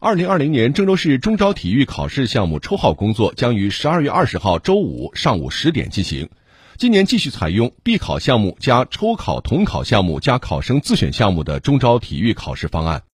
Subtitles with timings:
[0.00, 6.28] 二零二零年郑州市中招体育考试项目抽号工作将于十二月二十号周五上午十点进行。
[6.76, 13.02] 今年继续采用必考项目加抽考统考项目加考生自选项目的中招体育考试方案。